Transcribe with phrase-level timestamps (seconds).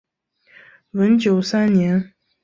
[0.89, 2.15] 文久三年。